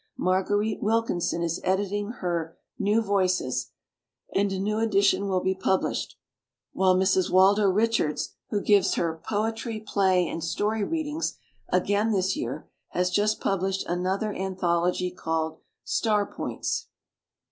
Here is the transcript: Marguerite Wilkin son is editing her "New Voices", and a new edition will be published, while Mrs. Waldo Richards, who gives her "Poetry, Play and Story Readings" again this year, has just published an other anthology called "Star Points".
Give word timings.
Marguerite 0.17 0.81
Wilkin 0.81 1.21
son 1.21 1.43
is 1.43 1.61
editing 1.63 2.09
her 2.09 2.57
"New 2.79 3.03
Voices", 3.03 3.69
and 4.33 4.51
a 4.51 4.57
new 4.57 4.79
edition 4.79 5.27
will 5.27 5.41
be 5.41 5.53
published, 5.53 6.17
while 6.73 6.95
Mrs. 6.95 7.29
Waldo 7.29 7.67
Richards, 7.69 8.33
who 8.49 8.61
gives 8.63 8.95
her 8.95 9.21
"Poetry, 9.23 9.79
Play 9.79 10.27
and 10.27 10.43
Story 10.43 10.83
Readings" 10.83 11.37
again 11.69 12.13
this 12.13 12.35
year, 12.35 12.67
has 12.89 13.11
just 13.11 13.39
published 13.39 13.85
an 13.85 14.07
other 14.07 14.33
anthology 14.33 15.11
called 15.11 15.59
"Star 15.83 16.25
Points". 16.25 16.87